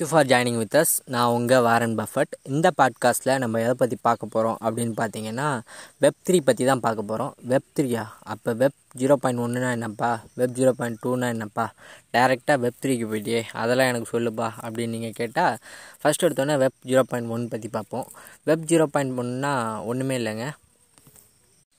Thank you 0.00 0.06
for 0.08 0.26
joining 0.26 0.56
with 0.56 0.74
us 0.74 1.00
நான் 1.04 1.28
உங்கள் 1.28 1.60
Warren 1.60 1.94
Buffett. 1.94 2.32
இந்த 2.42 2.70
பாட்காஸ்ட்டில் 2.78 3.38
நம்ம 3.38 3.60
எதை 3.60 3.74
பற்றி 3.74 3.96
பார்க்க 4.00 4.26
போகிறோம் 4.26 4.58
அப்படின்னு 4.64 4.92
பார்த்தீங்கன்னா 4.96 5.60
வெப் 5.98 6.14
த்ரீ 6.26 6.40
பற்றி 6.40 6.64
தான் 6.64 6.80
பார்க்க 6.80 7.02
போகிறோம் 7.02 7.34
வெப் 7.42 7.62
த்ரீயா 7.80 8.04
அப்போ 8.22 8.52
வெப் 8.52 8.72
ஜீரோ 8.98 9.12
பாயிண்ட் 9.14 9.40
ஒன்றுனா 9.40 9.70
என்னப்பா? 9.70 10.20
வெப் 10.34 10.50
ஜீரோ 10.50 10.70
பாயிண்ட் 10.70 10.98
டூனா 11.02 11.28
என்னப்பா? 11.28 11.72
டேரெக்டாக 12.12 12.58
வெப் 12.58 12.80
த்ரீக்கு 12.82 13.06
போயிட்டே 13.10 13.42
அதெல்லாம் 13.52 13.86
எனக்கு 13.86 14.20
சொல்லுப்பா 14.20 14.50
அப்படின்னு 14.62 14.88
நீங்கள் 14.88 15.12
கேட்டால் 15.12 15.56
ஃபஸ்ட் 16.04 16.22
எடுத்தோன்னே 16.22 16.58
வெப் 16.58 16.80
ஜீரோ 16.84 17.00
பாயிண்ட் 17.00 17.30
ஒன் 17.30 17.48
பற்றி 17.48 17.68
பார்ப்போம். 17.68 18.06
வெப் 18.44 18.64
ஜீரோ 18.66 18.84
பாயிண்ட் 18.84 19.18
ஒன்னா 19.18 19.84
ஒன்றுமே 19.84 20.18
இல்லைங்க. 20.18 20.50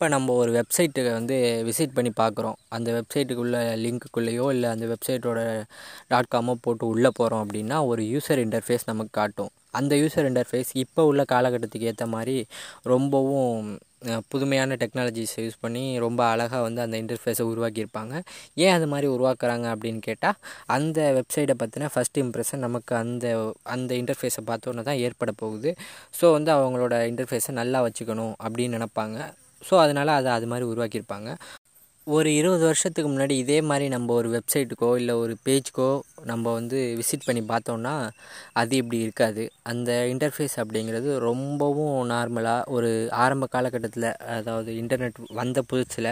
இப்போ 0.03 0.13
நம்ம 0.13 0.33
ஒரு 0.39 0.51
வெப்சைட்டுக்கு 0.55 1.11
வந்து 1.17 1.35
விசிட் 1.67 1.93
பண்ணி 1.97 2.09
பார்க்குறோம். 2.19 2.57
அந்த 2.75 2.89
வெப்சைட்டுக்குள்ளே 2.95 3.59
லிங்க்குள்ளேயோ 3.83 4.45
இல்லை 4.55 4.69
அந்த 4.75 4.85
வெப்சைட்டோட 4.91 5.41
டாட் 6.09 6.29
காமோ 6.33 6.53
போட்டு 6.65 6.83
உள்ளே 6.93 7.09
போகிறோம் 7.19 7.43
அப்படின்னா 7.43 7.77
ஒரு 7.91 8.01
யூசர் 8.13 8.41
இன்டர்ஃபேஸ் 8.45 8.83
நமக்கு 8.89 9.13
காட்டும். 9.19 9.51
அந்த 9.79 9.93
யூசர் 10.01 10.27
இன்டர்ஃபேஸ் 10.29 10.71
இப்போ 10.83 11.01
உள்ள 11.09 11.23
காலகட்டத்துக்கு 11.33 11.87
ஏற்ற 11.91 12.05
மாதிரி 12.15 12.35
ரொம்பவும் 12.93 13.69
புதுமையான 14.33 14.77
டெக்னாலஜிஸ் 14.81 15.35
யூஸ் 15.43 15.61
பண்ணி 15.65 15.83
ரொம்ப 16.05 16.21
அழகாக 16.33 16.61
வந்து 16.67 16.83
அந்த 16.85 16.97
இன்டர்ஃபேஸை 17.03 17.45
உருவாக்கியிருப்பாங்க. 17.51 18.13
ஏன் 18.63 18.75
அது 18.77 18.89
மாதிரி 18.93 19.09
உருவாக்குறாங்க 19.15 19.69
அப்படின்னு 19.75 20.01
கேட்டால் 20.09 20.37
அந்த 20.77 20.99
வெப்சைட்டை 21.19 21.55
பற்றின 21.63 21.89
ஃபஸ்ட் 21.93 22.21
இம்ப்ரெஷன் 22.23 22.65
நமக்கு 22.67 22.95
அந்த 23.03 23.31
அந்த 23.75 23.93
இன்டர்ஃபேஸை 24.01 24.43
பார்த்தோன்னே 24.51 24.85
தான் 24.89 25.01
ஏற்பட 25.05 25.33
போகுது. 25.43 25.71
ஸோ 26.19 26.25
வந்து 26.37 26.53
அவங்களோட 26.57 26.99
இன்டர்ஃபேஸை 27.13 27.55
நல்லா 27.61 27.81
வச்சுக்கணும் 27.87 28.35
அப்படின்னு 28.47 28.77
நினப்பாங்க. 28.79 29.17
ஸோ 29.69 29.79
அதனால் 29.79 30.07
அதை 30.07 30.31
அது 30.31 30.47
மாதிரி 30.47 30.67
உருவாக்கியிருப்பாங்க. 30.67 31.29
ஒரு 32.07 32.35
இருபது 32.35 32.63
வருஷத்துக்கு 32.65 33.09
முன்னாடி 33.11 33.31
இதே 33.31 33.61
மாதிரி 33.61 33.87
நம்ம 33.87 34.13
ஒரு 34.13 34.29
வெப்சைட்டுக்கோ 34.29 34.95
இல்லை 34.95 35.13
ஒரு 35.15 35.37
பேஜ்க்கோ 35.45 35.89
நம்ம 36.31 36.51
வந்து 36.57 36.77
விசிட் 36.99 37.25
பண்ணி 37.27 37.41
பார்த்தோம்னா 37.51 37.93
அது 38.61 38.73
இப்படி 38.81 38.97
இருக்காது. 39.05 39.43
அந்த 39.71 39.91
இன்டர்ஃபேஸ் 40.13 40.55
அப்படிங்கிறது 40.63 41.09
ரொம்பவும் 41.27 41.97
நார்மலாக 42.11 42.73
ஒரு 42.75 42.89
ஆரம்ப 43.23 43.47
காலகட்டத்தில் 43.55 44.07
அதாவது 44.37 44.71
இன்டர்நெட் 44.81 45.19
வந்த 45.39 45.61
புதுசில் 45.71 46.09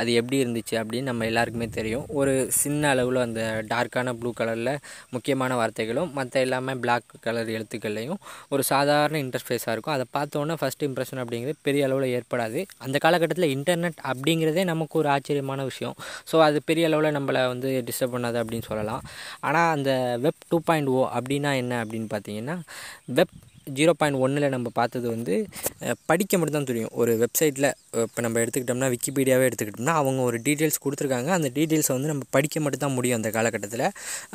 அது 0.00 0.10
எப்படி 0.20 0.38
இருந்துச்சு 0.44 0.74
அப்படின்னு 0.82 1.10
நம்ம 1.10 1.26
எல்லாருக்குமே 1.30 1.68
தெரியும். 1.78 2.04
ஒரு 2.20 2.34
சின்ன 2.60 2.90
அளவில் 2.94 3.20
அந்த 3.26 3.42
டார்க்கான 3.72 4.14
ப்ளூ 4.20 4.32
கலரில் 4.40 4.72
முக்கியமான 5.16 5.54
வார்த்தைகளும் 5.60 6.12
மற்ற 6.18 6.40
எல்லாமே 6.46 6.74
பிளாக் 6.84 7.08
கலர் 7.26 7.54
எழுத்துக்கள்லையும் 7.56 8.20
ஒரு 8.54 8.62
சாதாரண 8.72 9.16
இன்டர்ஃபேஸாக 9.24 9.74
இருக்கும். 9.74 9.96
அதை 9.96 10.06
பார்த்தோன்னே 10.16 10.56
ஃபஸ்ட் 10.62 10.86
இம்ப்ரெஷன் 10.88 11.22
அப்படிங்கிறது 11.24 11.64
பெரிய 11.68 11.86
அளவில் 11.88 12.08
ஏற்படாது. 12.18 12.60
அந்த 12.86 12.96
காலகட்டத்தில் 13.06 13.52
இன்டர்நெட் 13.56 13.98
அப்படிங்கிறதே 14.12 14.64
நமக்கு 14.72 14.94
ஒரு 15.02 15.08
ஆச்சரியமான 15.16 15.64
விஷயம். 15.70 15.96
ஸோ 16.30 16.36
அது 16.48 16.58
பெரிய 16.70 16.86
அளவில் 16.90 17.16
நம்மளை 17.18 17.42
வந்து 17.52 17.70
டிஸ்டர்ப் 17.88 18.14
பண்ணாது 18.16 18.38
அப்படின்னு 18.42 18.66
சொல்லலாம். 18.70 19.02
ஆனால் 19.48 19.70
அந்த 19.76 19.90
வெப் 20.24 20.48
டூ 20.52 20.58
பாயிண்ட் 20.70 20.90
ஓ 20.96 21.02
அப்படின்னா 21.18 21.52
என்ன 21.62 21.82
அப்படின்னு 21.84 22.08
பார்த்தீங்கன்னா 22.14 22.56
வெப் 23.18 23.36
ஜீரோ 23.78 23.92
பாயிண்ட் 24.00 24.18
ஒன்னில் 24.24 24.52
நம்ம 24.54 24.68
பார்த்தது 24.78 25.06
வந்து 25.14 25.34
படிக்க 26.10 26.38
மட்டும்தான் 26.38 26.68
தெரியும். 26.70 26.92
ஒரு 27.00 27.12
வெப்சைட்டில் 27.22 27.66
இப்போ 28.04 28.20
நம்ம 28.24 28.36
எடுத்துக்கிட்டோம்னா 28.42 28.88
விக்கிபீடியாவே 28.94 29.46
எடுத்துக்கிட்டோம்னா 29.48 29.94
அவங்க 30.02 30.20
ஒரு 30.28 30.38
டீட்டெயில்ஸ் 30.46 30.80
கொடுத்துருக்காங்க. 30.84 31.30
அந்த 31.38 31.48
டீட்டெயில்ஸை 31.56 31.92
வந்து 31.96 32.10
நம்ம 32.12 32.26
படிக்க 32.36 32.60
மட்டும்தான் 32.64 32.94
முடியும் 32.98 33.18
அந்த 33.20 33.30
காலகட்டத்தில். 33.36 33.84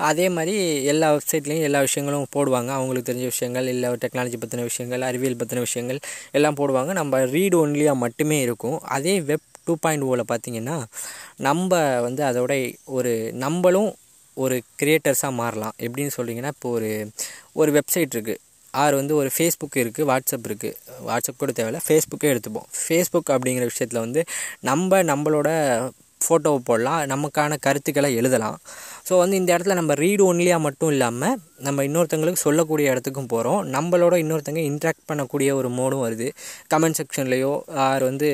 அதே 0.09 0.27
மாதிரி 0.35 0.55
எல்லா 0.93 1.09
வெப்சைட்லேயும் 1.15 1.67
எல்லா 1.69 1.81
விஷயங்களும் 1.87 2.27
போடுவாங்க. 2.35 2.71
அவங்களுக்கு 2.77 3.09
தெரிஞ்ச 3.09 3.29
விஷயங்கள் 3.33 3.71
இல்லை 3.73 3.89
டெக்னாலஜி 4.05 4.39
பற்றின 4.43 4.67
விஷயங்கள் 4.71 5.07
அறிவியல் 5.09 5.39
பற்றின 5.41 5.65
விஷயங்கள் 5.67 6.01
எல்லாம் 6.39 6.59
போடுவாங்க. 6.61 6.93
நம்ம 7.01 7.23
ரீட் 7.35 7.57
ஒன்லியாக 7.63 8.01
மட்டுமே 8.05 8.39
இருக்கும். 8.47 8.77
அதே 8.97 9.15
வெப் 9.31 9.49
டூ 9.67 9.73
oh 9.73 9.77
பாயிண்ட் 9.83 10.05
ஓவில் 10.07 10.29
பார்த்தீங்கன்னா 10.29 10.77
நம்ம 11.45 11.69
வந்து 12.05 12.21
அதோட 12.29 12.53
ஒரு 12.95 13.11
நம்மளும் 13.43 13.91
ஒரு 14.33 14.61
க்ரியேட்டர்ஸாக 14.81 15.31
மாறலாம். 15.31 15.73
எப்படின்னு 15.79 16.09
சொல்கிறீங்கன்னா 16.17 16.51
இப்போ 16.55 16.69
ஒரு 16.69 17.11
ஒரு 17.53 17.71
வெப்சைட் 17.71 18.15
இருக்குது 18.15 18.37
ஆறு 18.71 18.95
வந்து 18.95 19.15
ஒரு 19.15 19.29
ஃபேஸ்புக் 19.37 19.75
இருக்குது 19.75 20.07
வாட்ஸ்அப் 20.11 20.47
இருக்குது 20.47 20.75
வாட்ஸ்அப் 21.07 21.37
கூட 21.37 21.51
தேவையில்ல 21.51 21.79
ஃபேஸ்புக்கே 21.87 22.23
எடுத்துப்போம். 22.23 22.69
ஃபேஸ்புக் 22.87 23.29
அப்படிங்கிற 23.29 23.67
விஷயத்தில் 23.71 23.99
வந்து 23.99 24.23
நம்ம 24.59 25.03
நம்மளோட 25.03 25.49
ஃபோட்டோவை 26.25 26.57
போடலாம். 26.57 27.01
நமக்கான 27.03 27.57
கருத்துக்களை 27.59 28.15
எழுதலாம். 28.15 28.59
ஸோ 29.05 29.13
வந்து 29.21 29.35
இந்த 29.39 29.49
இடத்துல 29.53 29.75
நம்ம 29.79 29.93
ரீடு 30.01 30.23
ஒன்லியாக 30.31 30.61
மட்டும் 30.65 30.91
இல்லாமல் 30.93 31.33
நம்ம 31.65 31.83
இன்னொருத்தங்களுக்கு 31.87 32.41
சொல்லக்கூடிய 32.45 32.91
இடத்துக்கும் 32.91 33.27
போகிறோம் 33.33 33.59
நம்மளோட 33.73 34.15
இன்னொருத்தங்க 34.21 34.61
இன்ட்ராக்ட் 34.69 35.03
பண்ணக்கூடிய 35.09 35.49
ஒரு 35.59 35.69
மோடும் 35.77 36.03
வருது. 36.05 36.27
கமெண்ட் 36.73 36.97
செக்ஷன்லேயோ 36.99 37.51
ஆர் 37.85 38.03
வந்து 38.09 38.29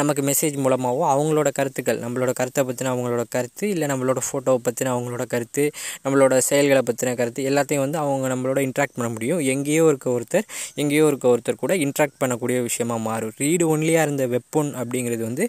நமக்கு 0.00 0.22
மெசேஜ் 0.30 0.56
மூலமாகவோ 0.64 1.02
அவங்களோட 1.14 1.50
கருத்துக்கள் 1.58 2.00
நம்மளோட 2.04 2.32
கருத்தை 2.40 2.62
பற்றின 2.68 2.90
அவங்களோட 2.94 3.24
கருத்து 3.36 3.64
இல்லை 3.74 3.88
நம்மளோட 3.92 4.22
ஃபோட்டோவை 4.28 4.60
பற்றின 4.68 4.92
அவங்களோட 4.96 5.26
கருத்து 5.34 5.64
நம்மளோட 6.04 6.38
செயல்களை 6.50 6.82
பற்றின 6.90 7.14
கருத்து 7.20 7.46
எல்லாத்தையும் 7.50 7.84
வந்து 7.86 8.00
அவங்க 8.04 8.28
நம்மளோட 8.34 8.60
இன்ட்ராக்ட் 8.68 8.96
பண்ண 8.98 9.10
முடியும். 9.16 9.42
எங்கேயோ 9.54 9.84
இருக்க 9.92 10.08
ஒருத்தர் 10.16 10.48
எங்கேயோ 10.82 11.06
இருக்க 11.12 11.28
ஒருத்தர் 11.34 11.62
கூட 11.64 11.76
இன்ட்ராக்ட் 11.86 12.20
பண்ணக்கூடிய 12.24 12.60
விஷயமாக 12.68 13.02
மாறும். 13.08 13.34
ரீடு 13.44 13.66
ஒன்லியாக 13.74 14.06
இருந்த 14.08 14.26
வெப்பொன் 14.36 14.72
அப்படிங்கிறது 14.82 15.24
வந்து 15.30 15.46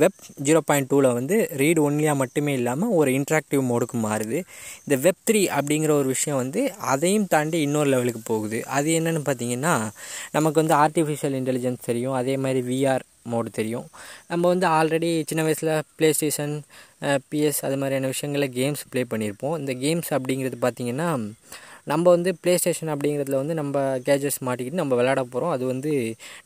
வெப் 0.00 0.22
ஜீரோ 0.46 0.60
பாயிண்ட் 0.68 0.88
டூவில் 0.90 1.14
வந்து 1.18 1.36
ரீடு 1.60 1.80
ஒன்லியாக 1.88 2.16
மட்டுமே 2.22 2.52
இல்லாமல் 2.60 2.94
ஒரு 3.00 3.10
இன்ட்ராக்டிவ் 3.18 3.62
மோடுக்கு 3.72 3.98
மாறுது. 4.06 4.38
இந்த 4.84 4.96
வெப் 5.06 5.22
த்ரீ 5.30 5.42
அப்படிங்கிற 5.58 5.92
ஒரு 6.00 6.08
விஷயம் 6.14 6.40
வந்து 6.42 6.62
அதையும் 6.94 7.30
தாண்டி 7.34 7.60
இன்னொரு 7.68 7.90
லெவலுக்கு 7.94 8.22
போகுது. 8.32 8.60
அது 8.78 8.90
என்னென்னு 9.00 9.22
பார்த்தீங்கன்னா 9.30 9.74
நமக்கு 10.36 10.60
வந்து 10.62 10.76
ஆர்டிஃபிஷியல் 10.84 11.36
இன்டெலிஜென்ஸ் 11.40 11.88
தெரியும். 11.90 12.18
அதே 12.20 12.36
மாதிரி 12.44 12.62
விஆர் 12.70 13.04
மோடு 13.32 13.50
தெரியும். 13.58 13.86
நம்ம 14.30 14.48
வந்து 14.52 14.66
ஆல்ரெடி 14.78 15.10
சின்ன 15.30 15.42
வயசில் 15.48 15.72
ப்ளே 15.96 16.08
ஸ்டேஷன் 16.18 16.54
பிஎஸ் 17.30 17.60
அது 17.66 17.76
மாதிரியான 17.80 18.10
விஷயங்களில் 18.12 18.54
கேம்ஸ் 18.58 18.82
ப்ளே 18.92 19.02
பண்ணியிருப்போம். 19.12 19.56
இந்த 19.62 19.72
கேம்ஸ் 19.84 20.10
அப்படிங்கிறது 20.16 20.58
பார்த்திங்கன்னா 20.64 21.08
நம்ம 21.86 22.04
வந்து 22.10 22.30
ப்ளே 22.42 22.52
ஸ்டேஷன் 22.56 22.92
அப்படிங்கிறதுல 22.94 23.38
வந்து 23.40 23.54
நம்ம 23.54 23.76
கேஜெட்ஸ் 24.06 24.40
மாட்டிக்கிட்டு 24.46 24.80
நம்ம 24.80 24.94
விளையாட 24.94 25.22
போகிறோம் 25.24 25.50
அது 25.50 25.64
வந்து 25.66 25.92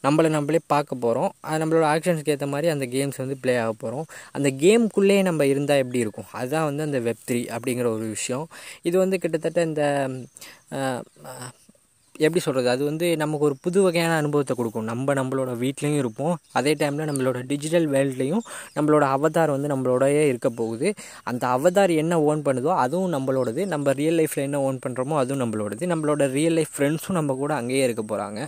நம்மளை 0.05 0.29
நம்மளே 0.29 0.61
பார்க்க 0.67 0.97
போகிறோம் 0.97 1.31
அது 1.49 1.61
நம்மளோட 1.63 1.87
ஆக்ஷன்ஸ்க்கு 1.95 2.35
ஏற்ற 2.35 2.47
மாதிரி 2.47 2.71
அந்த 2.75 2.87
கேம்ஸ் 2.95 3.21
வந்து 3.25 3.37
ப்ளே 3.43 3.55
ஆக 3.65 3.73
போகிறோம் 3.83 4.07
அந்த 4.33 4.51
கேம்குள்ளேயே 4.65 5.23
நம்ம 5.23 5.47
இருந்தால் 5.47 5.83
எப்படி 5.85 6.03
இருக்கும்? 6.05 6.31
அதுதான் 6.39 6.69
வந்து 6.71 6.83
அந்த 6.83 7.01
வெப் 7.09 7.25
த்ரீ 7.29 7.41
அப்படிங்கிற 7.57 7.89
ஒரு 7.97 8.07
விஷயம். 8.17 8.47
இது 8.83 8.97
வந்து 9.05 9.19
கிட்டத்தட்ட 9.25 9.63
இந்த 9.71 9.83
எப்படி 12.25 12.41
சொல்கிறது 12.44 12.69
அது 12.72 12.82
வந்து 12.88 13.06
நமக்கு 13.22 13.44
ஒரு 13.49 13.56
புது 13.65 13.78
வகையான 13.82 14.12
அனுபவத்தை 14.22 14.54
கொடுக்கும். 14.56 14.87
நம்ம 14.91 15.15
நம்மளோட 15.19 15.50
வீட்லேயும் 15.62 16.00
இருப்போம். 16.03 16.34
அதே 16.59 16.72
டைமில் 16.81 17.09
நம்மளோட 17.10 17.38
டிஜிட்டல் 17.50 17.88
வேர்ல்ட்லேயும் 17.94 18.43
நம்மளோட 18.77 19.04
அவதார் 19.16 19.54
வந்து 19.54 19.71
நம்மளோடயே 19.75 20.22
இருக்க 20.32 20.50
போகுது. 20.60 20.91
அந்த 21.31 21.44
அவதார் 21.56 21.94
என்ன 22.03 22.21
ஓன் 22.31 22.43
பண்ணுதோ 22.49 22.72
அதுவும் 22.84 23.15
நம்மளோடது. 23.16 23.65
நம்ம 23.75 23.93
ரியல் 24.00 24.19
லைஃப்பில் 24.21 24.47
என்ன 24.49 24.60
ஓன் 24.69 24.82
பண்ணுறோமோ 24.87 25.16
அதுவும் 25.22 25.43
நம்மளோடது. 25.44 25.84
நம்மளோட 25.94 26.31
ரியல் 26.38 26.56
லைஃப் 26.60 26.75
ஃப்ரெண்ட்ஸும் 26.78 27.19
நம்ம 27.21 27.37
கூட 27.43 27.54
அங்கேயே 27.60 27.84
இருக்க 27.88 28.04
போகிறாங்க 28.12 28.41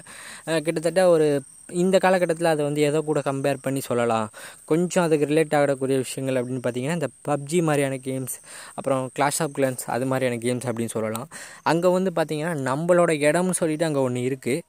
கிட்டத்தட்ட 0.67 1.03
ஒரு 1.15 1.29
இந்த 1.69 1.99
காலகட்டத்தில் 1.99 2.51
அதை 2.53 2.65
வந்து 2.65 2.81
எதோ 2.81 3.01
கூட 3.01 3.21
கம்பேர் 3.21 3.59
பண்ணி 3.63 3.81
சொல்லலாம். 3.81 4.29
கொஞ்சம் 4.65 5.05
அதுக்கு 5.05 5.27
ரிலேட் 5.27 5.57
ஆகக்கூடிய 5.59 5.99
விஷயங்கள் 5.99 6.39
அப்படின்னு 6.43 6.63
பார்த்தீங்கன்னா 6.67 6.99
இந்த 6.99 7.09
பப்ஜி 7.29 7.63
மாதிரியான 7.63 7.97
கேம்ஸ் 7.97 8.37
அப்புறம் 8.75 9.11
கிளாஷ் 9.19 9.41
ஆஃப் 9.41 9.55
கிளான்ஸ் 9.59 9.85
அது 9.87 10.07
மாதிரியான 10.07 10.41
கேம்ஸ் 10.45 10.69
அப்படின்னு 10.71 10.95
சொல்லலாம். 10.97 11.29
அங்கே 11.63 11.89
வந்து 11.89 12.13
பார்த்தீங்கன்னா 12.17 12.55
நம்மளோட 12.71 13.13
இடம்னு 13.29 13.51
சொல்லிட்டு 13.51 13.85
அங்கே 13.85 13.99
ஒன்று 13.99 14.23
இருக்குது 14.31 14.63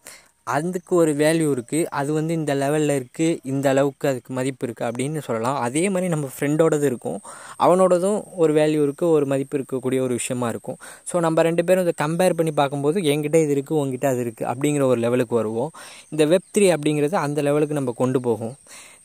அதுக்கு 0.55 0.93
ஒரு 1.01 1.11
வேல்யூ 1.21 1.47
இருக்குது 1.55 1.87
அது 1.99 2.09
வந்து 2.17 2.33
இந்த 2.39 2.51
லெவலில் 2.61 2.93
இருக்குது 2.99 3.37
இந்த 3.51 3.65
அளவுக்கு 3.73 4.05
அதுக்கு 4.11 4.31
மதிப்பு 4.39 4.63
இருக்குது 4.67 4.87
அப்படின்னு 4.89 5.21
சொல்லலாம். 5.27 5.57
அதே 5.67 5.83
மாதிரி 5.93 6.09
நம்ம 6.15 6.29
ஃப்ரெண்டோடது 6.35 6.85
இருக்கும். 6.91 7.19
அவனோடதும் 7.65 8.19
ஒரு 8.43 8.53
வேல்யூ 8.59 8.81
இருக்குது 8.87 9.13
ஒரு 9.17 9.27
மதிப்பு 9.33 9.57
இருக்கக்கூடிய 9.59 10.01
ஒரு 10.07 10.13
விஷயமா 10.19 10.49
இருக்கும். 10.53 10.77
ஸோ 11.11 11.15
நம்ம 11.27 11.43
ரெண்டு 11.49 11.65
பேரும் 11.69 11.85
இதை 11.87 11.95
கம்பேர் 12.05 12.37
பண்ணி 12.41 12.53
பார்க்கும்போது 12.61 12.99
என்கிட்ட 13.13 13.39
இது 13.45 13.53
இருக்குது 13.57 13.79
உங்ககிட்ட 13.81 14.07
அது 14.13 14.23
இருக்குது 14.27 14.49
அப்படிங்கிற 14.53 14.85
ஒரு 14.91 15.01
லெவலுக்கு 15.05 15.35
வருவோம். 15.41 15.71
இந்த 16.13 16.25
வெப் 16.33 16.51
த்ரீ 16.57 16.67
அப்படிங்கிறது 16.77 17.17
அந்த 17.25 17.41
லெவலுக்கு 17.49 17.79
நம்ம 17.79 17.93
கொண்டு 18.03 18.21
போகும். 18.29 18.55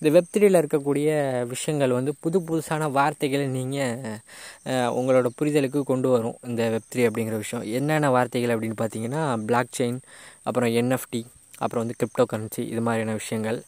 இந்த 0.00 0.10
வெப் 0.14 0.32
த்ரீயில் 0.34 0.60
இருக்கக்கூடிய 0.60 1.08
விஷயங்கள் 1.52 1.94
வந்து 1.98 2.12
புது 2.24 2.38
புதுசான 2.48 2.88
வார்த்தைகளை 2.96 3.46
நீங்கள் 3.58 4.90
உங்களோட 4.98 5.28
புரிதலுக்கு 5.38 5.80
கொண்டு 5.92 6.08
வரும். 6.14 6.36
இந்த 6.48 6.62
வெப் 6.74 6.90
த்ரீ 6.92 7.02
அப்படிங்கிற 7.08 7.36
விஷயம். 7.44 7.64
என்னென்ன 7.78 8.10
வார்த்தைகள் 8.16 8.54
அப்படின்னு 8.54 8.80
பார்த்தீங்கன்னா 8.82 9.22
பிளாக் 9.50 9.76
செயின் 9.78 10.00
அப்புறம் 10.48 10.72
என்எஃப்டி 10.80 11.22
அப்புறம் 11.62 11.82
வந்து 11.84 11.96
கிரிப்டோ 12.00 12.24
கரன்சி 12.32 12.62
இது 12.72 12.80
மாதிரியான 12.86 13.14
விஷயங்கள். 13.20 13.58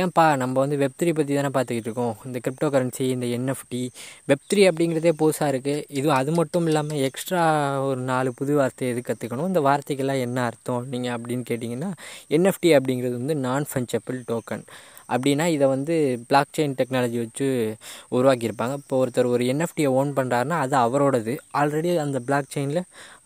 ஏன்பா 0.00 0.24
நம்ம 0.42 0.54
வந்து 0.62 0.76
வெப் 0.82 0.96
த்ரீ 1.00 1.10
பற்றி 1.18 1.32
தானே 1.38 1.50
பார்த்துக்கிட்டு 1.56 1.88
இருக்கோம். 1.90 2.14
இந்த 2.28 2.38
கிரிப்டோ 2.44 2.68
கரன்சி 2.74 3.04
இந்த 3.16 3.26
என்எஃப்டி 3.36 3.82
வெப் 4.30 4.46
த்ரீ 4.52 4.62
அப்படிங்கிறதே 4.70 5.12
புதுசாக 5.22 5.52
இருக்குது 5.52 5.84
இது 5.98 6.10
அது 6.20 6.32
மட்டும் 6.40 6.66
இல்லாமல் 6.70 7.02
எக்ஸ்ட்ரா 7.08 7.44
ஒரு 7.90 8.02
நாலு 8.10 8.32
புது 8.40 8.54
வார்த்தை 8.60 8.88
எது 8.94 9.02
கற்றுக்கணும் 9.08 9.50
இந்த 9.52 9.62
வார்த்தைக்கெல்லாம் 9.68 10.24
என்ன 10.26 10.44
அர்த்தம் 10.50 10.86
நீங்கள் 10.94 11.14
அப்படின்னு 11.16 11.46
கேட்டிங்கன்னா 11.52 11.90
என்எஃப்டி 12.38 12.72
அப்படிங்கிறது 12.78 13.16
வந்து 13.22 13.36
நான் 13.46 13.70
ஃபஞ்சபிள் 13.72 14.20
டோக்கன் 14.32 14.66
அப்படின்னா 15.14 15.44
இதை 15.56 15.66
வந்து 15.72 15.94
பிளாக் 16.28 16.54
செயின் 16.56 16.74
டெக்னாலஜி 16.78 17.18
வச்சு 17.24 17.46
உருவாக்கியிருப்பாங்க. 18.16 18.76
இப்போ 18.80 18.96
ஒருத்தர் 19.02 19.32
ஒரு 19.34 19.44
என்எஃப்டியை 19.52 19.90
ஓன் 19.98 20.10
பண்ணுறாருன்னா 20.16 20.56
அது 20.64 20.76
அவரோடது. 20.76 21.34
ஆல்ரெடி 21.60 21.90
அந்த 22.06 22.20
பிளாக் 22.28 22.50
செயினில் 22.54 22.82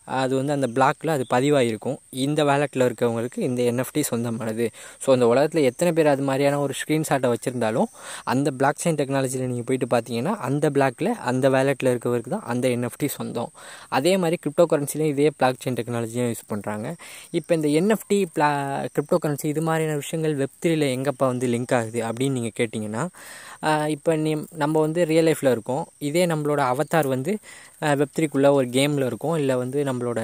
அது 0.07 0.33
வந்து 0.39 0.53
அந்த 0.57 0.67
பிளாக்கில் 0.75 1.11
அது 1.15 1.25
பதிவாகிருக்கும் 1.33 1.97
இந்த 2.25 2.43
வேலெட்டில் 2.49 2.85
இருக்கவங்களுக்கு 2.87 3.39
இந்த 3.47 3.61
என்எஃப்டி 3.71 4.01
சொந்தமானது. 4.11 4.65
ஸோ 5.03 5.07
அந்த 5.15 5.25
உலகத்தில் 5.31 5.67
எத்தனை 5.69 5.91
பேர் 5.97 6.11
அது 6.13 6.23
மாதிரியான 6.29 6.59
ஒரு 6.65 6.75
ஸ்க்ரீன்ஷாட்டை 6.81 7.29
வச்சுருந்தாலும் 7.33 7.89
அந்த 8.33 8.47
பிளாக் 8.59 8.81
செயின் 8.83 8.99
டெக்னாலஜியில் 9.01 9.49
நீங்கள் 9.51 9.67
போயிட்டு 9.69 9.89
பார்த்தீங்கன்னா 9.95 10.33
அந்த 10.49 10.71
பிளாக்கில் 10.77 11.11
அந்த 11.31 11.45
வேலெட்டில் 11.55 11.91
இருக்கவருக்கு 11.93 12.33
தான் 12.35 12.47
அந்த 12.53 12.67
என்எஃப்டி 12.75 13.09
சொந்தம். 13.17 13.51
அதே 13.99 14.15
மாதிரி 14.23 14.39
கிரிப்டோ 14.45 14.65
கரன்சிலையும் 14.73 15.13
இதே 15.15 15.29
பிளாக் 15.39 15.61
செயின் 15.65 15.79
டெக்னாலஜியும் 15.81 16.29
யூஸ் 16.31 16.45
பண்ணுறாங்க 16.53 16.87
இப்போ 17.39 17.51
இந்த 17.59 17.69
என்எஃப்டி 17.81 18.19
பிளா 18.35 18.51
கிரிப்டோ 18.95 19.19
கரன்சி 19.25 19.47
இது 19.53 19.63
மாதிரியான 19.69 19.99
விஷயங்கள் 20.03 20.35
வெப் 20.43 20.57
எங்கப்பா 20.95 21.25
வந்து 21.31 21.47
லிங்க் 21.53 21.73
ஆகுது 21.77 21.99
அப்படின்னு 22.07 22.37
நீங்கள் 22.37 22.57
கேட்டிங்கன்னா 22.59 23.03
இப்போ 23.95 24.11
நீ 24.23 24.31
நம்ம 24.61 24.75
வந்து 24.85 25.01
ரியல் 25.09 25.27
லைஃப்பில் 25.27 25.51
இருக்கோம். 25.53 25.83
இதே 26.07 26.23
நம்மளோட 26.31 26.61
அவத்தார் 26.71 27.07
வந்து 27.13 27.31
வெப்த்ரிக்குள்ளே 27.99 28.49
ஒரு 28.57 28.67
கேமில் 28.75 29.05
இருக்கும். 29.09 29.35
இல்லை 29.41 29.55
வந்து 29.61 29.79
நம்மளோட 29.91 30.19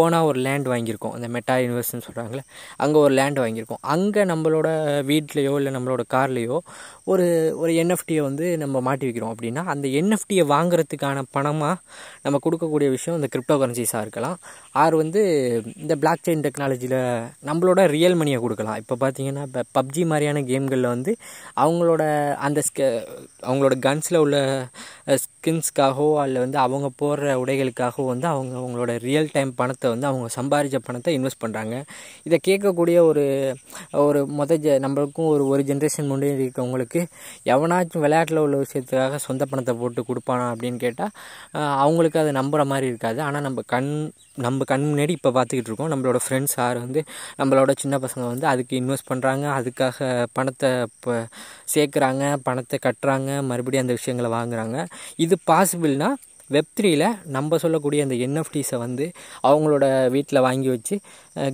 ஓனாக 0.00 0.28
ஒரு 0.30 0.40
லேண்ட் 0.40 0.68
வாங்கியிருக்கோம். 0.68 1.14
அந்த 1.18 1.28
மெட்டா 1.28 1.56
யூனிவர்ஸ்னு 1.56 2.04
சொல்கிறாங்களே 2.08 2.42
அங்கே 2.76 2.98
ஒரு 2.98 3.14
லேண்ட் 3.14 3.38
வாங்கியிருக்கோம். 3.38 3.82
அங்கே 3.94 4.24
நம்மளோட 4.24 4.68
வீட்லேயோ 5.10 5.54
இல்லை 5.60 5.74
நம்மளோட 5.76 6.04
கார்லேயோ 6.14 6.58
ஒரு 7.04 7.26
ஒரு 7.56 7.72
என்எஃப்டியை 7.72 8.22
வந்து 8.22 8.56
நம்ம 8.58 8.80
மாட்டி 8.80 9.06
வைக்கிறோம். 9.08 9.34
அப்படின்னா 9.34 9.64
அந்த 9.74 9.88
என்எஃப்டியை 9.88 10.44
வாங்குறதுக்கான 10.54 11.22
பணமாக 11.36 11.74
நம்ம 12.22 12.38
கொடுக்கக்கூடிய 12.44 12.88
விஷயம் 12.96 13.18
இந்த 13.20 13.30
கிரிப்டோ 13.34 13.56
கரன்சிஸாக 13.62 14.00
இருக்கலாம். 14.00 14.36
ஆர் 14.80 14.94
வந்து 15.02 15.20
இந்த 15.82 15.94
பிளாக் 16.02 16.24
செயின் 16.26 16.42
டெக்னாலஜியில் 16.46 16.96
நம்மளோட 17.48 17.80
ரியல் 17.94 18.16
மணியை 18.20 18.38
கொடுக்கலாம். 18.44 18.78
இப்போ 18.82 18.94
பார்த்தீங்கன்னா 19.02 19.44
இப்போ 19.48 19.62
பப்ஜி 19.78 20.02
மாதிரியான 20.10 20.42
கேம்களில் 20.50 20.92
வந்து 20.94 21.12
அவங்களோட 21.64 22.02
அந்த 22.46 22.62
ஸ்க 22.68 22.80
அவங்களோட 23.48 23.74
கன்ஸில் 23.86 24.20
உள்ள 24.24 24.36
ஸ்கின்ஸ்க்காகவோ 25.24 26.08
அல்ல 26.22 26.38
வந்து 26.44 26.58
அவங்க 26.64 26.88
போடுற 27.02 27.34
உடைகளுக்காகவோ 27.42 28.06
வந்து 28.12 28.26
அவங்க 28.34 28.54
அவங்களோட 28.62 28.92
ரியல் 29.06 29.30
டைம் 29.36 29.52
பணத்தை 29.60 29.86
வந்து 29.94 30.08
அவங்க 30.10 30.28
சம்பாதிச்ச 30.38 30.80
பணத்தை 30.88 31.12
இன்வெஸ்ட் 31.18 31.42
பண்ணுறாங்க 31.44 31.74
இதை 32.28 32.38
கேட்கக்கூடிய 32.48 32.98
ஒரு 33.10 33.24
ஒரு 34.06 34.20
மொத 34.40 34.58
ஜ 34.64 34.76
நம்மளுக்கும் 34.86 35.30
ஒரு 35.34 35.44
ஒரு 35.52 35.62
ஜென்ரேஷன் 35.70 36.10
முன்னே 36.12 36.30
இருக்கவங்களுக்கு 36.38 37.02
எவனாச்சும் 37.54 38.04
விளையாட்டில் 38.06 38.42
உள்ள 38.44 38.56
விஷயத்துக்காக 38.64 39.20
சொந்த 39.28 39.42
பணத்தை 39.50 39.74
போட்டு 39.82 40.02
கொடுப்பானா 40.10 40.46
அப்படின்னு 40.52 40.80
கேட்டால் 40.86 41.12
அவங்களுக்கு 41.84 42.20
அதை 42.24 42.32
நம்புகிற 42.40 42.64
மாதிரி 42.72 42.86
இருக்காது. 42.92 43.18
ஆனால் 43.28 43.46
நம்ம 43.48 43.62
கண் 43.74 43.90
நம்ம 44.46 44.64
கண் 44.70 44.86
முன்னாடி 44.90 45.12
இப்போ 45.18 45.30
பார்த்துக்கிட்டு 45.38 45.70
இருக்கோம். 45.70 45.90
நம்மளோட 45.94 46.20
ஃப்ரெண்ட்ஸ் 46.24 46.56
யார் 46.60 46.78
வந்து 46.84 47.00
நம்மளோட 47.40 47.72
சின்ன 47.82 47.98
பசங்க 48.04 48.24
வந்து 48.32 48.46
அதுக்கு 48.52 48.74
இன்வெஸ்ட் 48.82 49.10
பண்ணுறாங்க 49.12 49.44
அதுக்காக 49.58 50.08
பணத்தை 50.38 50.70
இப்போ 50.88 51.14
சேர்க்குறாங்க 51.74 52.24
பணத்தை 52.48 52.78
கட்டுறாங்க 52.86 53.30
மறுபடியும் 53.50 53.86
அந்த 53.86 53.96
விஷயங்களை 54.00 54.30
வாங்குறாங்க. 54.38 54.78
இது 55.26 55.36
பாசிபிள்னால் 55.52 56.18
வெப் 56.54 56.70
த்ரீயில் 56.78 57.06
நம்ம 57.34 57.56
சொல்லக்கூடிய 57.62 58.04
அந்த 58.04 58.16
என்எஃப்டிஸை 58.26 58.76
வந்து 58.84 59.06
அவங்களோட 59.48 59.86
வீட்டில் 60.14 60.44
வாங்கி 60.46 60.68
வச்சு 60.74 60.94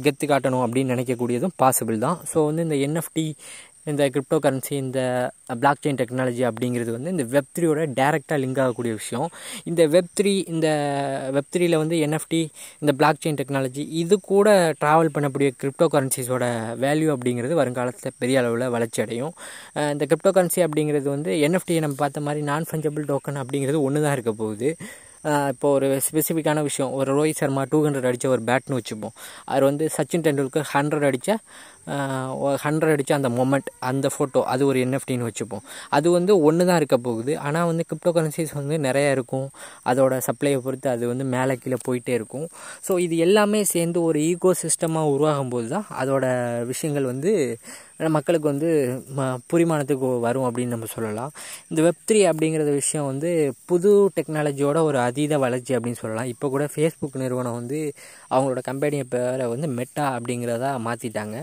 கெத்து 0.05 0.25
காட்டணும் 0.32 0.64
அப்படின்னு 0.64 0.93
நினைக்கக்கூடியதும் 0.94 1.55
பாசிபிள் 1.62 1.99
தான். 2.05 2.19
ஸோ 2.32 2.38
வந்து 2.49 2.64
இந்த 2.67 2.76
என்எஃப்டி 2.87 3.25
இந்த 3.90 4.02
கிரிப்டோ 4.14 4.36
கரன்சி 4.44 4.75
இந்த 4.84 5.00
பிளாக் 5.62 5.81
செயின் 5.84 5.98
டெக்னாலஜி 6.00 6.42
அப்படிங்கிறது 6.50 6.92
வந்து 6.96 7.10
இந்த 7.14 7.25
வெப் 7.34 7.50
த்ரீயோட 7.56 7.82
டேரெக்டாக 7.98 8.38
லிங்க் 8.42 8.60
ஆகக்கூடிய 8.64 8.92
விஷயம். 9.00 9.26
இந்த 9.70 9.82
வெப் 9.94 10.12
த்ரீ 10.20 10.32
இந்த 10.54 10.69
வெப் 11.36 11.50
த்ரீயில் 11.54 11.76
வந்து 11.82 11.96
என்எஃப்டி 12.06 12.40
இந்த 12.82 12.94
பிளாக் 13.00 13.22
செயின் 13.25 13.40
டெக்னாலஜி 13.40 13.84
இது 14.02 14.16
கூட 14.32 14.48
ட்ராவல் 14.82 15.12
பண்ணக்கூடிய 15.16 15.50
கிரிப்டோ 15.62 15.88
கரன்சிஸோட 15.94 16.44
வேல்யூ 16.84 17.10
அப்படிங்கிறது 17.16 17.54
வருங்காலத்தில் 17.62 18.19
பெரிய 18.22 18.42
அளவில் 18.42 18.72
வளர்ச்சி 18.76 19.02
அடையும். 19.06 19.34
இந்த 19.94 20.04
கிரிப்டோ 20.10 20.32
கரன்சி 20.38 20.62
அப்படிங்கிறது 20.69 21.08
வந்து 21.16 21.32
என்எஃப்டியை 21.48 21.81
நம்ம 21.86 21.98
பார்த்த 22.04 22.26
மாதிரி 22.28 22.42
நான் 22.50 22.69
ஃபஞ்சபிள் 22.70 23.10
டோக்கன் 23.12 23.40
அப்படிங்கிறது 23.44 23.81
ஒன்று 23.88 24.04
தான் 24.06 24.16
இருக்க 24.19 24.32
போகுது. 24.42 24.70
இப்போ 25.52 25.66
ஒரு 25.76 25.88
ஸ்பெசிஃபிக்கான 26.06 26.62
விஷயம். 26.68 26.90
ஒரு 26.98 27.10
ரோஹித் 27.18 27.40
சர்மா 27.40 27.62
டூ 27.72 27.78
ஹண்ட்ரட் 27.84 28.08
அடித்த 28.08 28.26
ஒரு 28.34 28.42
பேட்னு 28.48 28.78
வச்சுப்போம். 28.78 29.14
அவர் 29.50 29.64
வந்து 29.68 29.84
சச்சின் 29.96 30.24
டெண்டுல்கர் 30.26 30.66
ஹண்ட்ரட் 30.74 31.06
அடித்த 31.08 31.38
ஹண்ட்ரட் 32.64 32.92
அடித்த 32.94 33.12
அந்த 33.18 33.30
மொமெண்ட் 33.38 33.68
அந்த 33.90 34.06
ஃபோட்டோ 34.14 34.40
அது 34.52 34.62
ஒரு 34.70 34.78
என்எஃப்டின்னு 34.84 35.28
வச்சுப்போம். 35.28 35.64
அது 35.96 36.08
வந்து 36.16 36.32
ஒன்று 36.48 36.66
தான் 36.68 36.78
இருக்க 36.80 36.96
போகுது. 37.06 37.32
ஆனால் 37.46 37.68
வந்து 37.70 37.84
கிரிப்டோ 37.88 38.12
கரன்சிஸ் 38.16 38.54
வந்து 38.60 38.76
நிறையா 38.88 39.10
இருக்கும். 39.16 39.48
அதோட 39.90 40.18
சப்ளையை 40.28 40.60
பொறுத்து 40.66 40.88
அது 40.94 41.04
வந்து 41.12 41.26
மேலே 41.34 41.56
கீழே 41.62 41.78
போயிட்டே 41.88 42.14
இருக்கும். 42.20 42.46
ஸோ 42.86 42.94
இது 43.06 43.16
எல்லாமே 43.26 43.62
சேர்ந்து 43.74 44.00
ஒரு 44.10 44.20
ஈகோ 44.30 44.52
சிஸ்டமாக 44.64 45.12
உருவாகும் 45.14 45.52
போது 45.54 45.68
தான் 45.74 45.86
அதோட 46.02 46.24
விஷயங்கள் 46.72 47.10
வந்து 47.12 47.32
மக்களுக்கு 48.00 48.46
வந்து 48.52 48.70
ம 49.17 49.20
புரிமானத்துக்கு 49.52 50.08
வரும் 50.25 50.46
அப்படின்னு 50.49 50.75
நம்ம 50.75 50.87
சொல்லலாம். 50.94 51.31
இந்த 51.70 51.81
வெப் 51.87 52.00
த்ரீ 52.08 52.20
அப்படிங்கிற 52.31 52.62
விஷயம் 52.79 53.06
வந்து 53.11 53.31
புது 53.70 53.91
டெக்னாலஜியோட 54.17 54.79
ஒரு 54.88 54.99
அதீத 55.06 55.38
வளர்ச்சி 55.44 55.73
அப்படின்னு 55.76 56.00
சொல்லலாம். 56.02 56.29
இப்போ 56.32 56.46
கூட 56.55 56.64
ஃபேஸ்புக் 56.75 57.19
நிறுவனம் 57.23 57.56
வந்து 57.61 57.79
அவங்களோட 58.35 58.62
கம்பெனியை 58.70 59.05
பேரை 59.14 59.46
வந்து 59.55 59.69
மெட்டா 59.79 60.06
அப்படிங்கிறதா 60.17 60.70
மாற்றிட்டாங்க 60.87 61.37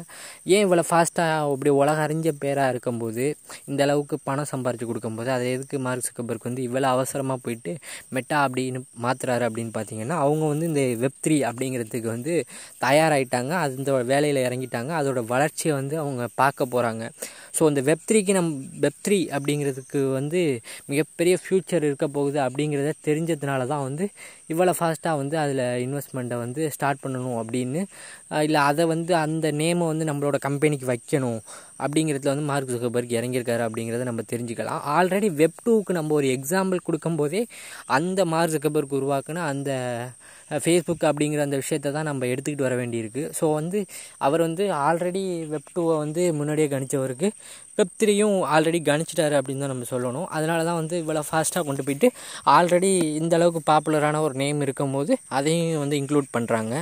ஏன் 0.53 0.63
இவ்வளோ 0.65 0.85
ஃபாஸ்ட்டாக 0.89 1.47
அப்படி 1.53 1.71
உலக 1.81 1.97
அறிஞ்ச 2.07 2.29
பேராக 2.43 2.73
இருக்கும்போது 2.73 3.25
இந்த 3.71 3.81
அளவுக்கு 3.87 4.17
பணம் 4.29 4.49
சம்பாரித்து 4.53 4.89
கொடுக்கும்போது 4.91 5.31
அதை 5.37 5.47
எதுக்கு 5.55 5.79
மார்க் 5.87 6.07
சுக்கபர்க் 6.07 6.49
வந்து 6.49 6.63
இவ்வளோ 6.67 6.89
அவசரமாக 6.95 7.39
போயிட்டு 7.45 7.73
மெட்டா 8.17 8.39
அப்படின்னு 8.47 8.81
மாற்றுறாரு 9.05 9.45
அப்படின்னு 9.49 9.73
பார்த்தீங்கன்னா 9.77 10.19
அவங்க 10.25 10.43
வந்து 10.53 10.67
இந்த 10.71 10.83
வெப் 11.03 11.19
த்ரீ 11.25 11.37
அப்படிங்கிறதுக்கு 11.49 12.09
வந்து 12.15 12.33
தயாராகிட்டாங்க 12.85 13.53
அந்த 13.65 13.91
வேலையில் 14.11 14.45
இறங்கிட்டாங்க. 14.47 14.91
அதோட 15.01 15.19
வளர்ச்சியை 15.33 15.73
வந்து 15.79 15.95
அவங்க 16.03 16.23
பார்க்க 16.41 16.71
போகிறாங்க 16.71 17.03
ஸோ 17.57 17.63
இந்த 17.67 17.81
வெப் 17.87 18.05
த்ரீக்கு 18.09 18.33
நம் 18.33 18.51
வெப் 18.79 19.01
த்ரீ 19.01 19.19
அப்படிங்கிறதுக்கு 19.35 20.01
வந்து 20.11 20.41
மிகப்பெரிய 20.85 21.35
ஃப்யூச்சர் 21.41 21.85
இருக்க 21.89 22.07
போகுது 22.09 22.39
அப்படிங்கிறத 22.45 22.93
தெரிஞ்சதுனால 23.07 23.67
தான் 23.67 23.85
வந்து 23.87 24.05
இவ்வளோ 24.53 24.73
ஃபாஸ்ட்டாக 24.79 25.19
வந்து 25.21 25.35
அதில் 25.43 25.63
இன்வெஸ்ட்மெண்ட்டை 25.85 26.37
வந்து 26.43 26.61
ஸ்டார்ட் 26.75 27.03
பண்ணணும் 27.03 27.37
அப்படின்னு 27.41 27.81
இல்லை 28.45 28.61
அதை 28.69 28.83
வந்து 28.93 29.13
அந்த 29.25 29.47
நேமை 29.61 29.85
வந்து 29.91 30.07
நம்மளோட 30.09 30.37
கம்பெனிக்கு 30.47 30.87
வைக்கணும் 30.93 31.39
அப்படிங்கிறதுல 31.83 32.33
வந்து 32.33 32.49
மார்க் 32.49 32.73
ஜுகபர்க் 32.73 33.15
இறங்கியிருக்காரு 33.19 33.63
அப்படிங்கிறத 33.67 34.05
நம்ம 34.09 34.23
தெரிஞ்சுக்கலாம். 34.33 34.81
ஆல்ரெடி 34.95 35.29
வெப் 35.41 35.61
டூக்கு 35.67 35.97
நம்ம 35.99 36.13
ஒரு 36.19 36.27
எக்ஸாம்பிள் 36.37 36.85
கொடுக்கும்போதே 36.87 37.41
அந்த 37.97 38.25
மார்க் 38.33 38.55
ஜுகபர்க் 38.55 38.97
உருவாக்குன 38.99 39.45
அந்த 39.53 39.71
ஃபேஸ்புக் 40.63 41.03
அப்படிங்கிற 41.09 41.41
அந்த 41.47 41.57
விஷயத்தை 41.61 41.89
தான் 41.97 42.07
நம்ம 42.09 42.25
எடுத்துக்கிட்டு 42.31 42.67
வர 42.67 42.75
வேண்டியிருக்கு. 42.81 43.23
ஸோ 43.39 43.45
வந்து 43.59 43.79
அவர் 44.27 44.41
வந்து 44.47 44.63
ஆல்ரெடி 44.87 45.23
வெப் 45.53 45.71
டூவை 45.75 45.95
வந்து 46.03 46.23
முன்னாடியே 46.39 46.67
கணிச்சவருக்கு 46.73 47.27
வெப் 47.77 48.03
ஆல்ரெடி 48.55 48.79
கணிச்சிட்டாரு 48.89 49.35
அப்படின்னு 49.39 49.63
தான் 49.65 49.73
நம்ம 49.73 49.87
சொல்லணும். 49.91 50.27
அதனால 50.35 50.59
தான் 50.69 50.79
வந்து 50.81 50.95
இவ்வளோ 51.03 51.23
ஃபாஸ்ட்டாக 51.29 51.63
கொண்டு 51.67 51.85
போயிட்டு 51.87 52.07
ஆல்ரெடி 52.55 52.91
இந்த 53.21 53.35
அளவுக்கு 53.39 53.61
பாப்புலரான 53.71 54.21
ஒரு 54.27 54.35
நேம் 54.43 54.61
இருக்கும்போது 54.61 55.13
அதையும் 55.39 55.81
வந்து 55.83 55.99
இன்க்ளூட் 56.01 56.29
பண்ணுறாங்க 56.37 56.73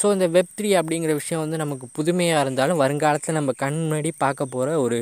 ஸோ 0.00 0.06
இந்த 0.12 0.26
வெப் 0.36 0.54
த்ரீ 0.58 0.70
அப்படிங்கிற 0.80 1.12
விஷயம் 1.14 1.42
வந்து 1.44 1.56
நமக்கு 1.56 1.86
புதுமையாக 1.92 2.44
இருந்தாலும் 2.44 2.80
வருங்காலத்தில் 2.82 3.38
நம்ம 3.40 3.52
கண் 3.56 3.78
முன்னாடி 3.82 4.10
பார்க்க 4.18 4.54
போகிற 4.54 4.74
ஒரு 4.80 4.98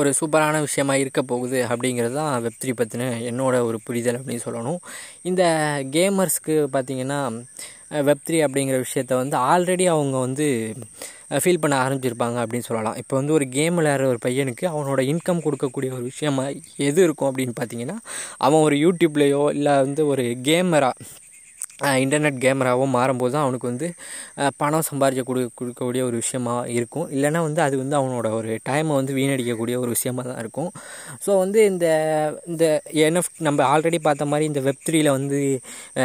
ஒரு 0.00 0.10
சூப்பரான 0.18 0.60
விஷயமா 0.66 0.94
இருக்க 1.02 1.20
போகுது 1.32 1.58
அப்படிங்கிறது 1.72 2.14
தான் 2.20 2.32
வெப் 2.44 2.60
த்ரீ 2.62 2.72
பற்றின 2.80 3.08
என்னோட 3.30 3.56
ஒரு 3.68 3.78
புரிதல் 3.86 4.18
அப்படின்னு 4.18 4.46
சொல்லணும். 4.46 4.80
இந்த 5.30 5.42
கேமர்ஸ்க்கு 5.96 6.56
பார்த்திங்கன்னா 6.76 7.20
வெப் 8.08 8.24
த்ரீ 8.28 8.38
அப்படிங்கிற 8.46 8.76
விஷயத்த 8.84 9.12
வந்து 9.22 9.36
ஆல்ரெடி 9.50 9.84
அவங்க 9.94 10.16
வந்து 10.26 10.46
ஃபீல் 11.42 11.60
பண்ண 11.62 11.74
ஆரம்பிச்சிருப்பாங்க 11.84 12.38
அப்படின்னு 12.42 12.68
சொல்லலாம். 12.68 12.96
இப்போ 13.02 13.14
வந்து 13.16 13.32
ஒரு 13.36 13.46
கேம் 13.56 13.76
விளையாடுற 13.78 14.06
ஒரு 14.12 14.20
பையனுக்கு 14.26 14.64
அவனோட 14.72 15.00
இன்கம் 15.12 15.44
கொடுக்கக்கூடிய 15.46 15.90
ஒரு 15.98 16.04
விஷயமா 16.10 16.44
எது 16.88 17.00
இருக்கும் 17.06 17.30
அப்படின்னு 17.30 17.54
பார்த்தீங்கன்னா 17.60 17.96
அவன் 18.46 18.64
ஒரு 18.68 18.78
யூடியூப்லேயோ 18.84 19.42
இல்லை 19.58 19.74
வந்து 19.86 20.04
ஒரு 20.12 20.24
கேமராக 20.48 21.06
இன்டர்நெட் 22.02 22.38
கேமராவும் 22.42 22.94
மாறும்போது 22.96 23.32
தான் 23.34 23.44
அவனுக்கு 23.46 23.66
வந்து 23.70 23.88
பணம் 24.60 24.84
சம்பாதிக்க 24.88 25.22
கொடு 25.28 25.40
கொடுக்கக்கூடிய 25.60 26.02
ஒரு 26.08 26.16
விஷயமாக 26.22 26.70
இருக்கும். 26.76 27.06
இல்லைனா 27.14 27.40
வந்து 27.46 27.60
அது 27.64 27.74
வந்து 27.82 27.96
அவனோட 27.98 28.28
ஒரு 28.38 28.52
டைமை 28.68 28.92
வந்து 28.98 29.12
வீணடிக்கக்கூடிய 29.18 29.76
ஒரு 29.82 29.90
விஷயமாக 29.96 30.24
தான் 30.30 30.40
இருக்கும். 30.42 30.70
ஸோ 31.24 31.30
வந்து 31.42 31.58
இந்த 31.72 31.86
இந்த 32.50 32.64
என்எஃப் 33.06 33.30
நம்ம 33.48 33.64
ஆல்ரெடி 33.72 34.00
பார்த்த 34.06 34.30
மாதிரி 34.30 34.46
இந்த 34.50 34.62
வெப் 34.68 34.82
த்ரீயில் 34.88 35.10
வந்து 35.16 35.40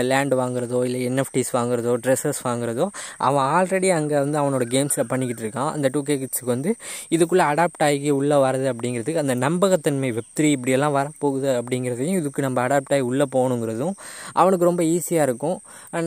லேண்ட் 0.10 0.36
வாங்குறதோ 0.42 0.82
இல்லை 0.90 1.02
என்எஃப்டிஸ் 1.10 1.52
வாங்குறதோ 1.58 1.94
ட்ரெஸ்ஸஸ் 2.06 2.42
வாங்குறதோ 2.50 2.88
அவன் 3.30 3.46
ஆல்ரெடி 3.56 3.92
அங்கே 4.00 4.18
வந்து 4.26 4.40
அவனோட 4.44 4.68
கேம்ஸில் 4.76 5.10
பண்ணிக்கிட்டு 5.14 5.46
இருக்கான். 5.46 5.72
அந்த 5.76 5.90
டூ 5.96 6.04
கே 6.10 6.18
கிட்ஸுக்கு 6.24 6.52
வந்து 6.56 6.74
இதுக்குள்ளே 7.18 7.46
அடாப்ட் 7.54 7.86
ஆகி 7.90 8.12
உள்ளே 8.20 8.40
வரது 8.46 8.68
அப்படிங்கிறதுக்கு 8.74 9.24
அந்த 9.26 9.36
நம்பகத்தன்மை 9.46 10.12
வெப் 10.20 10.34
த்ரீ 10.40 10.52
இப்படியெல்லாம் 10.58 10.96
வரப்போகுது 11.00 11.50
அப்படிங்கிறதையும் 11.62 12.20
இதுக்கு 12.22 12.48
நம்ம 12.48 12.62
அடாப்ட் 12.68 12.96
ஆகி 12.98 13.06
உள்ளே 13.12 13.28
போகணுங்கிறதும் 13.38 13.96
அவனுக்கு 14.42 14.70
ரொம்ப 14.72 14.84
ஈஸியாக 14.96 15.28
இருக்கும். 15.30 15.58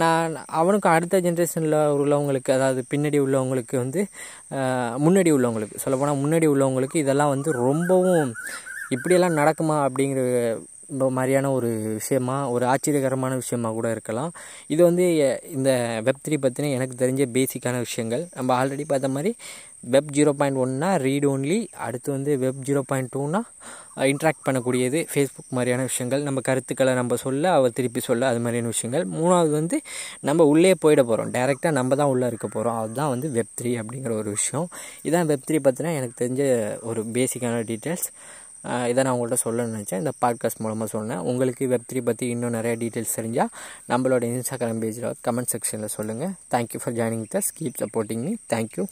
நான் 0.03 0.37
அவனுக்கு 0.61 0.89
அடுத்த 0.89 1.21
ஜென்ரேஷனில் 1.21 1.79
உள்ளவங்களுக்கு 2.03 2.51
அதாவது 2.57 2.83
பின்னாடி 2.93 3.19
உள்ளவங்களுக்கு 3.25 3.77
வந்து 3.77 4.03
முன்னாடி 5.05 5.33
உள்ளவங்களுக்கு 5.37 5.83
சொல்லப்போனால் 5.85 6.23
முன்னாடி 6.25 6.47
உள்ளவங்களுக்கு 6.55 7.03
இதெல்லாம் 7.05 7.35
வந்து 7.35 7.53
ரொம்பவும் 7.65 8.33
இப்படியெல்லாம் 8.97 9.39
நடக்குமா 9.41 9.77
அப்படிங்கிற 9.87 10.23
மாதிரியான 11.17 11.51
ஒரு 11.53 11.69
விஷயமா 11.99 12.35
ஒரு 12.55 12.65
ஆச்சரியகரமான 12.73 13.35
விஷயமா 13.35 13.69
கூட 13.77 13.87
இருக்கலாம். 13.91 14.33
இது 14.73 14.81
வந்து 14.89 15.05
இந்த 15.57 15.71
வெப் 16.07 16.21
த்ரீ 16.25 16.37
பற்றின 16.43 16.71
எனக்கு 16.77 16.97
தெரிஞ்ச 17.05 17.23
பேசிக்கான 17.37 17.79
விஷயங்கள். 17.87 18.25
நம்ம 18.35 18.51
ஆல்ரெடி 18.59 18.85
பார்த்த 18.87 19.15
மாதிரி 19.17 19.31
வெப் 19.95 20.13
ஜீரோ 20.17 20.33
பாயிண்ட் 20.41 20.61
ஒன்னா 20.65 20.91
ரீட் 21.07 21.27
ஓன்லி 21.33 21.59
அடுத்து 21.87 22.09
வந்து 22.13 22.33
வெப் 22.45 22.63
ஜீரோ 22.67 22.83
பாயிண்ட் 22.91 23.13
டூனா 23.17 23.41
இன்ட்ராக்ட் 23.97 24.45
பண்ணக்கூடியது 24.47 25.01
ஃபேஸ்புக் 25.13 25.55
மாதிரியான 25.57 25.83
விஷயங்கள். 25.91 26.23
நம்ம 26.23 26.41
கருத்துக்களை 26.49 26.95
நம்ம 27.01 27.17
சொல்ல 27.25 27.53
அவர் 27.59 27.77
திருப்பி 27.79 28.01
சொல்ல 28.09 28.29
அது 28.33 28.41
மாதிரியான 28.45 28.73
விஷயங்கள். 28.75 29.05
மூணாவது 29.17 29.53
வந்து 29.61 29.79
நம்ம 30.29 30.45
உள்ளே 30.53 30.73
போயிட 30.85 31.03
போகிறோம் 31.11 31.33
டேரெக்டாக 31.37 31.75
நம்ம 31.81 31.95
தான் 32.03 32.13
உள்ளே 32.15 32.27
இருக்க 32.27 32.49
போகிறோம் 32.57 32.79
அதுதான் 32.83 33.13
வந்து 33.15 33.31
வெப் 33.39 33.55
த்ரீ 33.61 33.73
அப்படிங்கிற 33.83 34.15
ஒரு 34.23 34.31
விஷயம். 34.39 34.69
இதான் 35.09 35.29
வெப் 35.33 35.47
த்ரீ 35.51 35.61
பற்றினா 35.69 35.93
எனக்கு 36.01 36.17
தெரிஞ்ச 36.25 36.43
ஒரு 36.91 37.03
பேசிக்கான 37.19 37.63
டீட்டெயில்ஸ் 37.73 38.09
இதை 38.91 39.01
நான் 39.05 39.15
உங்கள்கிட்ட 39.15 39.39
சொல்லணும்னு 39.45 39.75
நினச்சேன். 39.77 40.01
இந்த 40.03 40.13
பாட்காஸ்ட் 40.25 40.63
மூலமாக 40.65 40.89
சொன்னேன். 40.95 41.23
உங்களுக்கு 41.31 41.65
வெப் 41.73 41.89
த்ரீ 41.91 42.01
பற்றி 42.09 42.27
இன்னும் 42.35 42.55
நிறைய 42.57 42.75
டீட்டெயில்ஸ் 42.83 43.17
தெரிஞ்சால் 43.19 43.51
நம்மளோட 43.93 44.23
இன்ஸ்டாகிராம் 44.31 44.81
பேஜில் 44.85 45.19
கமெண்ட் 45.27 45.53
செக்ஷனில் 45.55 45.95
சொல்லுங்கள் 45.97 46.33
thank you 46.55 46.81
for 46.83 46.97
joining 47.01 47.27
thus 47.35 47.51
keep 47.59 47.81
supporting 47.83 48.23
me 48.27 48.33
thank you 48.55 48.85